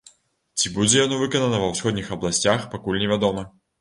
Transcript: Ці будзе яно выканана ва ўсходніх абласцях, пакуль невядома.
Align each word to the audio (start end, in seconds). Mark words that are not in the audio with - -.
Ці 0.61 0.71
будзе 0.77 0.97
яно 1.03 1.19
выканана 1.23 1.59
ва 1.65 1.67
ўсходніх 1.73 2.07
абласцях, 2.17 2.67
пакуль 2.77 3.01
невядома. 3.05 3.49